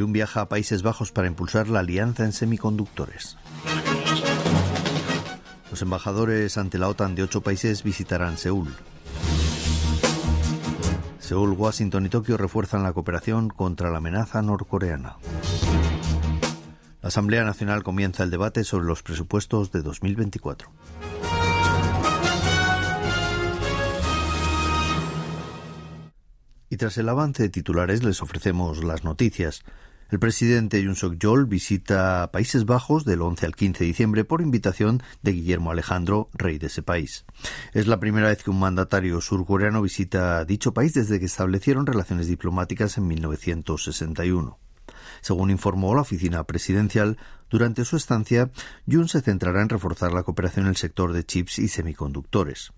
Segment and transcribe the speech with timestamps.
[0.00, 3.36] Jun viaja a Países Bajos para impulsar la alianza en semiconductores.
[5.70, 8.74] Los embajadores ante la OTAN de ocho países visitarán Seúl.
[11.18, 15.16] Seúl, Washington y Tokio refuerzan la cooperación contra la amenaza norcoreana.
[17.02, 20.70] La Asamblea Nacional comienza el debate sobre los presupuestos de 2024.
[26.70, 29.62] Y tras el avance de titulares les ofrecemos las noticias.
[30.10, 35.04] El presidente Yoon Suk-yeol visita Países Bajos del 11 al 15 de diciembre por invitación
[35.22, 37.24] de Guillermo Alejandro, rey de ese país.
[37.74, 42.26] Es la primera vez que un mandatario surcoreano visita dicho país desde que establecieron relaciones
[42.26, 44.58] diplomáticas en 1961.
[45.20, 47.16] Según informó la oficina presidencial,
[47.48, 48.50] durante su estancia,
[48.86, 52.72] Yoon se centrará en reforzar la cooperación en el sector de chips y semiconductores.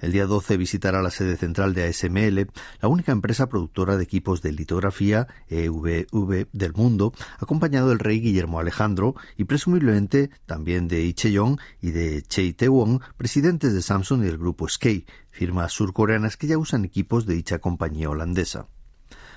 [0.00, 4.42] El día 12 visitará la sede central de ASML, la única empresa productora de equipos
[4.42, 11.58] de litografía EVV del mundo, acompañado del rey Guillermo Alejandro y presumiblemente también de Icheon
[11.80, 16.58] y de Choi Tae-won, presidentes de Samsung y del grupo SK, firmas surcoreanas que ya
[16.58, 18.68] usan equipos de dicha compañía holandesa.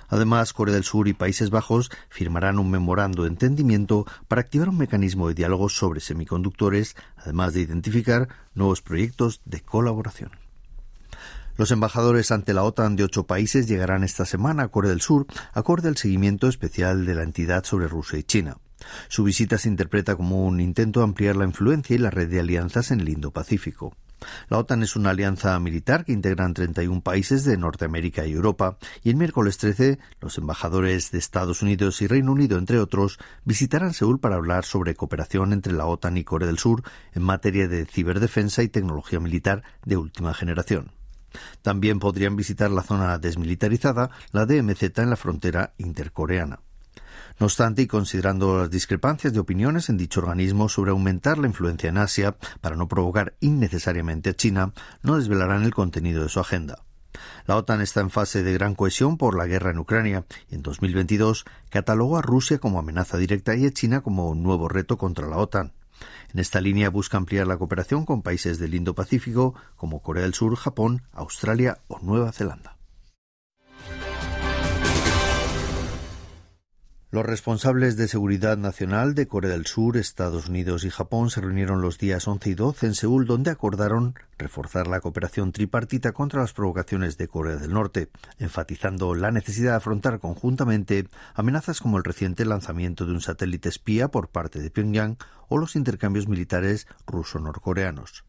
[0.09, 4.77] Además, Corea del Sur y Países Bajos firmarán un memorando de entendimiento para activar un
[4.77, 10.31] mecanismo de diálogo sobre semiconductores, además de identificar nuevos proyectos de colaboración.
[11.57, 15.27] Los embajadores ante la OTAN de ocho países llegarán esta semana a Corea del Sur,
[15.53, 18.57] acorde al seguimiento especial de la entidad sobre Rusia y China.
[19.09, 22.39] Su visita se interpreta como un intento de ampliar la influencia y la red de
[22.39, 23.93] alianzas en el Indo-Pacífico.
[24.49, 29.09] La OTAN es una alianza militar que integran 31 países de Norteamérica y Europa, y
[29.09, 34.19] el miércoles 13 los embajadores de Estados Unidos y Reino Unido, entre otros, visitarán Seúl
[34.19, 38.63] para hablar sobre cooperación entre la OTAN y Corea del Sur en materia de ciberdefensa
[38.63, 40.91] y tecnología militar de última generación.
[41.61, 46.59] También podrían visitar la zona desmilitarizada, la DMZ en la frontera intercoreana.
[47.39, 51.89] No obstante, y considerando las discrepancias de opiniones en dicho organismo sobre aumentar la influencia
[51.89, 54.73] en Asia para no provocar innecesariamente a China,
[55.03, 56.83] no desvelarán el contenido de su agenda.
[57.45, 60.61] La OTAN está en fase de gran cohesión por la guerra en Ucrania y en
[60.61, 65.27] 2022 catalogó a Rusia como amenaza directa y a China como un nuevo reto contra
[65.27, 65.71] la OTAN.
[66.33, 70.55] En esta línea busca ampliar la cooperación con países del Indo-Pacífico como Corea del Sur,
[70.55, 72.78] Japón, Australia o Nueva Zelanda.
[77.11, 81.81] Los responsables de seguridad nacional de Corea del Sur, Estados Unidos y Japón se reunieron
[81.81, 86.53] los días 11 y 12 en Seúl, donde acordaron reforzar la cooperación tripartita contra las
[86.53, 92.45] provocaciones de Corea del Norte, enfatizando la necesidad de afrontar conjuntamente amenazas como el reciente
[92.45, 98.23] lanzamiento de un satélite espía por parte de Pyongyang o los intercambios militares ruso-norcoreanos.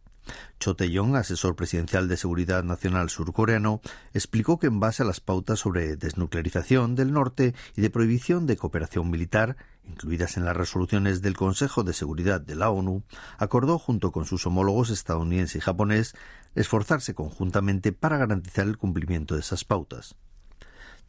[0.59, 3.81] Cho Tae-yong, asesor presidencial de Seguridad Nacional surcoreano,
[4.13, 8.57] explicó que en base a las pautas sobre desnuclearización del norte y de prohibición de
[8.57, 13.03] cooperación militar, incluidas en las resoluciones del Consejo de Seguridad de la ONU,
[13.39, 16.15] acordó junto con sus homólogos estadounidense y japonés
[16.55, 20.17] esforzarse conjuntamente para garantizar el cumplimiento de esas pautas.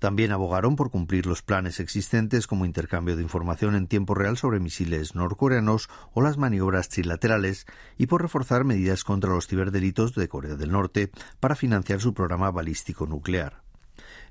[0.01, 4.59] También abogaron por cumplir los planes existentes como intercambio de información en tiempo real sobre
[4.59, 7.67] misiles norcoreanos o las maniobras trilaterales
[7.99, 12.49] y por reforzar medidas contra los ciberdelitos de Corea del Norte para financiar su programa
[12.49, 13.61] balístico nuclear.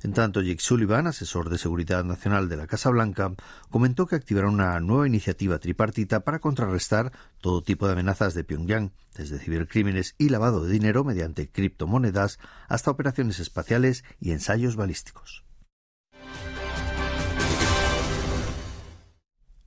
[0.03, 3.33] En tanto, Jake Sullivan, asesor de seguridad nacional de la Casa Blanca,
[3.71, 8.91] comentó que activarán una nueva iniciativa tripartita para contrarrestar todo tipo de amenazas de Pyongyang,
[9.15, 15.45] desde cibercrímenes y lavado de dinero mediante criptomonedas hasta operaciones espaciales y ensayos balísticos.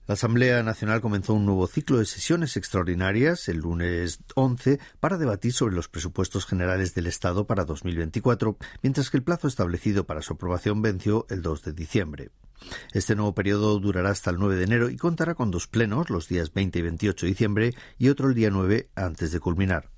[0.06, 5.54] La Asamblea Nacional comenzó un nuevo ciclo de sesiones extraordinarias el lunes 11 para debatir
[5.54, 10.34] sobre los presupuestos generales del Estado para 2024, mientras que el plazo establecido para su
[10.34, 12.32] aprobación venció el 2 de diciembre.
[12.92, 16.28] Este nuevo periodo durará hasta el 9 de enero y contará con dos plenos, los
[16.28, 19.90] días 20 y 28 de diciembre, y otro el día 9 antes de culminar.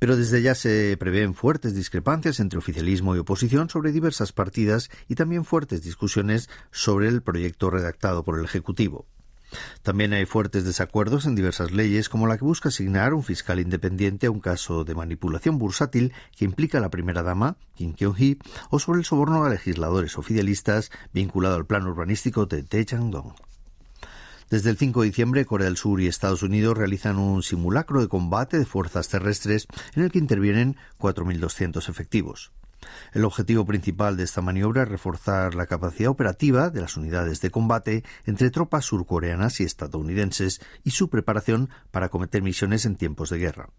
[0.00, 5.14] Pero desde ya se prevén fuertes discrepancias entre oficialismo y oposición sobre diversas partidas y
[5.14, 9.06] también fuertes discusiones sobre el proyecto redactado por el Ejecutivo.
[9.82, 14.26] También hay fuertes desacuerdos en diversas leyes, como la que busca asignar un fiscal independiente
[14.26, 18.38] a un caso de manipulación bursátil que implica a la primera dama, Kim Kyung-hee,
[18.70, 23.34] o sobre el soborno a legisladores oficialistas vinculado al plan urbanístico de Dae dong
[24.50, 28.08] Desde el 5 de diciembre, Corea del Sur y Estados Unidos realizan un simulacro de
[28.08, 32.50] combate de fuerzas terrestres en el que intervienen 4.200 efectivos.
[33.12, 37.50] El objetivo principal de esta maniobra es reforzar la capacidad operativa de las unidades de
[37.50, 43.38] combate entre tropas surcoreanas y estadounidenses y su preparación para acometer misiones en tiempos de
[43.38, 43.70] guerra.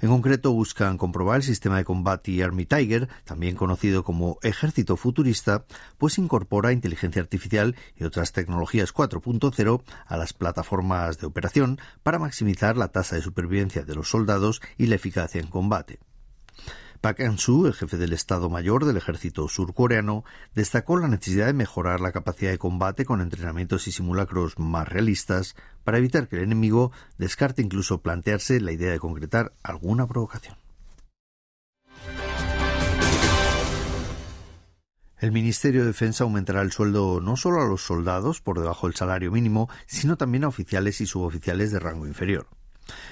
[0.00, 5.64] En concreto, buscan comprobar el sistema de combate Army Tiger, también conocido como Ejército Futurista,
[5.98, 12.76] pues incorpora inteligencia artificial y otras tecnologías 4.0 a las plataformas de operación para maximizar
[12.76, 15.98] la tasa de supervivencia de los soldados y la eficacia en combate.
[17.02, 22.00] Pak An-soo, el jefe del Estado Mayor del ejército surcoreano, destacó la necesidad de mejorar
[22.00, 26.92] la capacidad de combate con entrenamientos y simulacros más realistas para evitar que el enemigo
[27.18, 30.56] descarte incluso plantearse la idea de concretar alguna provocación.
[35.18, 38.94] El Ministerio de Defensa aumentará el sueldo no solo a los soldados por debajo del
[38.94, 42.46] salario mínimo, sino también a oficiales y suboficiales de rango inferior.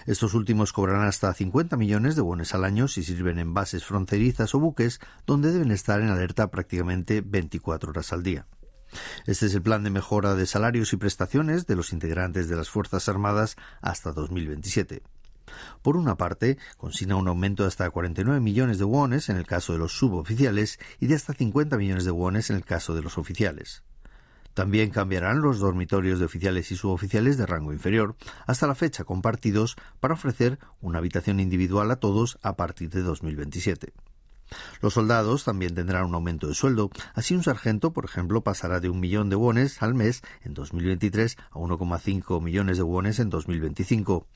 [0.07, 4.55] Estos últimos cobrarán hasta 50 millones de wones al año si sirven en bases fronterizas
[4.55, 8.47] o buques donde deben estar en alerta prácticamente 24 horas al día.
[9.27, 12.71] Este es el plan de mejora de salarios y prestaciones de los integrantes de las
[12.71, 15.03] Fuerzas Armadas hasta 2027.
[15.83, 19.73] Por una parte, consigna un aumento de hasta 49 millones de wones en el caso
[19.73, 23.19] de los suboficiales y de hasta 50 millones de wones en el caso de los
[23.19, 23.83] oficiales.
[24.55, 28.17] También cambiarán los dormitorios de oficiales y suboficiales de rango inferior,
[28.47, 33.93] hasta la fecha compartidos, para ofrecer una habitación individual a todos a partir de 2027.
[34.81, 36.91] Los soldados también tendrán un aumento de sueldo.
[37.15, 41.37] Así, un sargento, por ejemplo, pasará de un millón de wones al mes en 2023
[41.51, 44.27] a 1,5 millones de wones en 2025.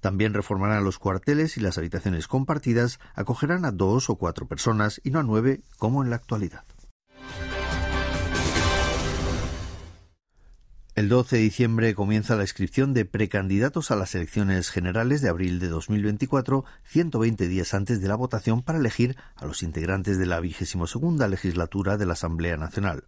[0.00, 5.10] También reformarán los cuarteles y las habitaciones compartidas acogerán a dos o cuatro personas y
[5.10, 6.64] no a nueve como en la actualidad.
[10.98, 15.60] El 12 de diciembre comienza la inscripción de precandidatos a las elecciones generales de abril
[15.60, 20.40] de 2024, 120 días antes de la votación para elegir a los integrantes de la
[20.40, 23.04] vigésimo segunda legislatura de la Asamblea Nacional.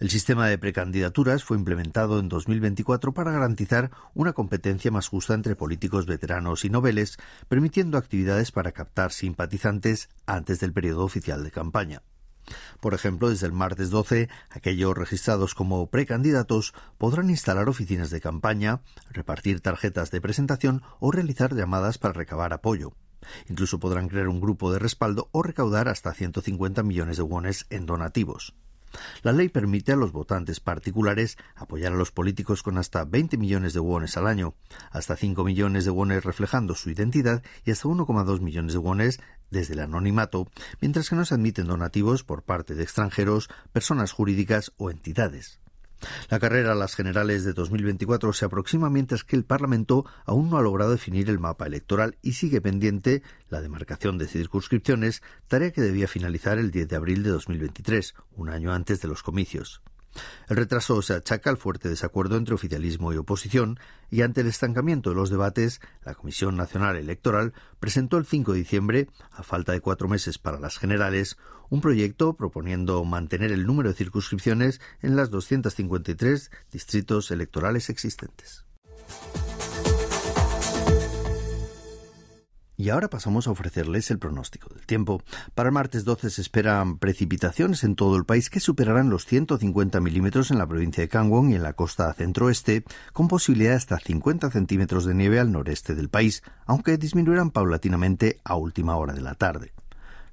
[0.00, 5.54] El sistema de precandidaturas fue implementado en 2024 para garantizar una competencia más justa entre
[5.54, 12.00] políticos veteranos y noveles, permitiendo actividades para captar simpatizantes antes del periodo oficial de campaña.
[12.80, 18.80] Por ejemplo, desde el martes 12, aquellos registrados como precandidatos podrán instalar oficinas de campaña,
[19.10, 22.94] repartir tarjetas de presentación o realizar llamadas para recabar apoyo.
[23.48, 27.86] Incluso podrán crear un grupo de respaldo o recaudar hasta 150 millones de wones en
[27.86, 28.54] donativos.
[29.22, 33.72] La ley permite a los votantes particulares apoyar a los políticos con hasta 20 millones
[33.72, 34.54] de wones al año,
[34.90, 39.20] hasta 5 millones de wones reflejando su identidad y hasta 1,2 millones de wones
[39.52, 40.48] desde el anonimato,
[40.80, 45.60] mientras que no se admiten donativos por parte de extranjeros, personas jurídicas o entidades.
[46.30, 50.56] La carrera a las generales de 2024 se aproxima mientras que el Parlamento aún no
[50.56, 55.80] ha logrado definir el mapa electoral y sigue pendiente la demarcación de circunscripciones, tarea que
[55.80, 59.82] debía finalizar el 10 de abril de 2023, un año antes de los comicios.
[60.48, 63.78] El retraso se achaca al fuerte desacuerdo entre oficialismo y oposición,
[64.10, 68.58] y ante el estancamiento de los debates, la Comisión Nacional Electoral presentó el 5 de
[68.58, 71.38] diciembre, a falta de cuatro meses para las generales,
[71.70, 78.64] un proyecto proponiendo mantener el número de circunscripciones en las 253 distritos electorales existentes.
[82.82, 85.22] Y ahora pasamos a ofrecerles el pronóstico del tiempo.
[85.54, 90.00] Para el martes 12 se esperan precipitaciones en todo el país que superarán los 150
[90.00, 94.00] milímetros en la provincia de Kangwon y en la costa centroeste, con posibilidad de hasta
[94.00, 99.20] 50 centímetros de nieve al noreste del país, aunque disminuirán paulatinamente a última hora de
[99.20, 99.72] la tarde.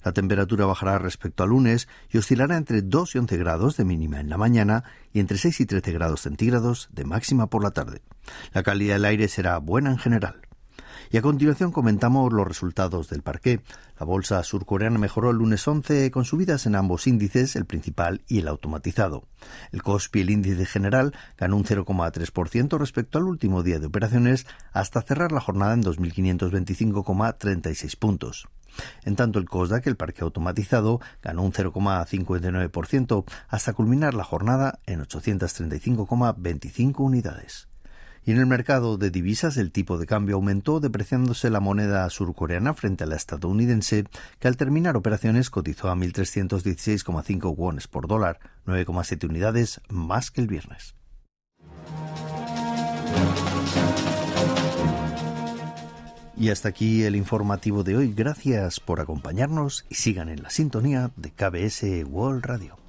[0.03, 4.19] La temperatura bajará respecto al lunes y oscilará entre 2 y 11 grados de mínima
[4.19, 8.01] en la mañana y entre 6 y 13 grados centígrados de máxima por la tarde.
[8.53, 10.48] La calidad del aire será buena en general.
[11.11, 13.61] Y a continuación comentamos los resultados del parqué.
[13.99, 18.37] La bolsa surcoreana mejoró el lunes 11 con subidas en ambos índices, el principal y
[18.39, 19.23] el automatizado.
[19.71, 25.01] El Kospi, el índice general, ganó un 0,3% respecto al último día de operaciones hasta
[25.01, 28.47] cerrar la jornada en 2.525,36 puntos.
[29.03, 35.01] En tanto, el Kosdaq, el parque automatizado, ganó un 0,59% hasta culminar la jornada en
[35.01, 37.68] 835,25 unidades.
[38.29, 42.75] Y en el mercado de divisas el tipo de cambio aumentó depreciándose la moneda surcoreana
[42.75, 44.05] frente a la estadounidense,
[44.37, 50.47] que al terminar operaciones cotizó a 1.316,5 wones por dólar, 9,7 unidades más que el
[50.47, 50.93] viernes.
[56.37, 58.13] Y hasta aquí el informativo de hoy.
[58.15, 62.88] Gracias por acompañarnos y sigan en la sintonía de KBS World Radio.